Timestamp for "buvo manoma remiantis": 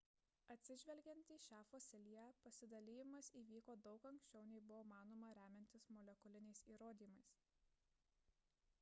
4.71-5.87